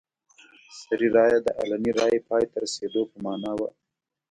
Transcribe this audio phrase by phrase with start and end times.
[0.81, 3.67] سري رایه د علني رایې پای ته رسېدو په معنا وه.